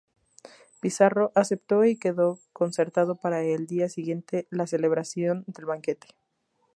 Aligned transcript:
Pizarro 0.79 1.31
aceptó 1.35 1.85
y 1.85 1.95
quedó 1.95 2.39
concertado 2.53 3.17
para 3.17 3.43
el 3.43 3.67
día 3.67 3.87
siguiente 3.87 4.47
la 4.49 4.65
celebración 4.65 5.43
del 5.45 5.65
banquete. 5.67 6.07